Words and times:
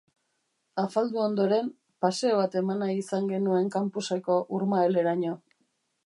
Afaldu 0.83 1.19
ondoren, 1.23 1.67
paseo 2.05 2.39
bat 2.39 2.57
eman 2.61 2.81
nahi 2.83 2.95
izan 3.01 3.27
genuen 3.33 3.69
campuseko 3.75 4.39
urmaeleraino. 4.61 5.35